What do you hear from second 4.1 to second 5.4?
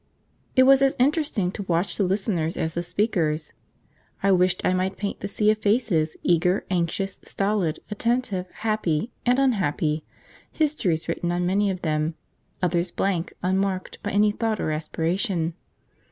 I wished I might paint the